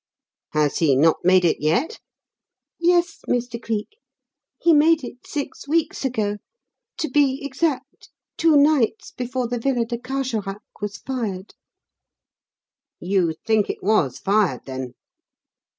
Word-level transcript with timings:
"Has 0.53 0.79
he 0.79 0.95
not 0.95 1.17
made 1.23 1.45
it 1.45 1.59
yet?" 1.61 1.99
"Yes, 2.79 3.19
Mr. 3.29 3.61
Cleek. 3.61 3.99
He 4.59 4.73
made 4.73 5.03
it 5.03 5.27
six 5.27 5.67
weeks 5.67 6.03
ago 6.03 6.37
to 6.97 7.07
be 7.07 7.45
exact, 7.45 8.09
two 8.35 8.57
nights 8.57 9.11
before 9.11 9.47
the 9.47 9.59
Villa 9.59 9.85
de 9.85 9.99
Carjorac 9.99 10.63
was 10.81 10.97
fired." 10.97 11.53
"You 12.99 13.35
think 13.45 13.69
it 13.69 13.83
was 13.83 14.17
fired, 14.17 14.61
then?" 14.65 14.95